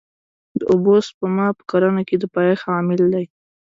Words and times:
د 0.59 0.61
اوبو 0.71 0.93
سپما 1.07 1.47
په 1.57 1.63
کرنه 1.71 2.01
کې 2.07 2.15
د 2.19 2.23
پایښت 2.35 2.65
عامل 2.73 3.01
دی. 3.13 3.25